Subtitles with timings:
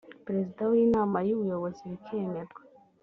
[0.25, 2.61] perezida w inama y ubuyobozi bikemerwa